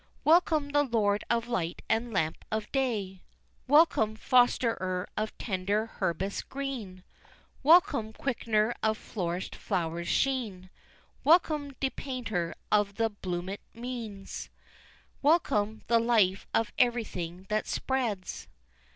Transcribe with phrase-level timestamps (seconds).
[0.23, 3.21] "Welcome, the lord of light and lamp of day:
[3.67, 7.03] Welcome, fosterer of tender herbis green;
[7.61, 10.71] Welcome, quickener of flourish'd flowers' sheen.
[11.23, 14.49] Welcome depainter of the bloomit meads;
[15.21, 18.47] Welcome, the life of everything that spreads!"